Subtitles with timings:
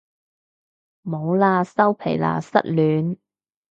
[1.03, 3.17] 冇喇收皮喇失戀